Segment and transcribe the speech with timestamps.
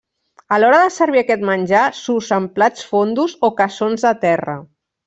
[0.55, 4.63] A l'hora de servir aquest menjar, s'usen plats fondos o cassons de terra.